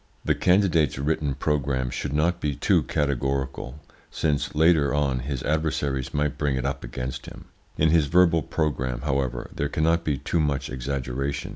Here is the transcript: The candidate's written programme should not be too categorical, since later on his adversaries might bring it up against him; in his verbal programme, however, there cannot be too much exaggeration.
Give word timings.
The 0.25 0.33
candidate's 0.33 0.97
written 0.97 1.35
programme 1.35 1.91
should 1.91 2.11
not 2.11 2.41
be 2.41 2.55
too 2.55 2.81
categorical, 2.81 3.79
since 4.09 4.55
later 4.55 4.95
on 4.95 5.19
his 5.19 5.43
adversaries 5.43 6.11
might 6.11 6.39
bring 6.39 6.55
it 6.55 6.65
up 6.65 6.83
against 6.83 7.27
him; 7.27 7.45
in 7.77 7.89
his 7.91 8.07
verbal 8.07 8.41
programme, 8.41 9.01
however, 9.01 9.51
there 9.53 9.69
cannot 9.69 10.03
be 10.03 10.17
too 10.17 10.39
much 10.39 10.71
exaggeration. 10.71 11.49